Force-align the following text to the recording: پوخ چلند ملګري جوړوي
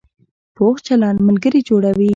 پوخ 0.55 0.75
چلند 0.87 1.17
ملګري 1.27 1.61
جوړوي 1.69 2.09